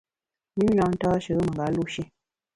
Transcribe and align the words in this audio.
Nyü 0.57 0.69
na 0.77 0.85
ntashe 0.93 1.31
menga 1.37 1.65
lu 1.75 1.83
shi. 1.93 2.03